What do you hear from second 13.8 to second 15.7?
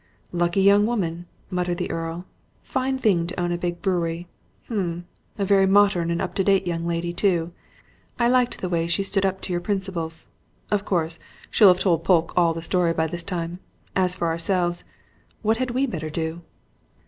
As for ourselves what had